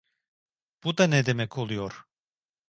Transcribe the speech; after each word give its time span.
Bu 0.83 0.97
da 0.97 1.07
ne 1.07 1.25
demek 1.25 1.57
oluyor? 1.57 2.05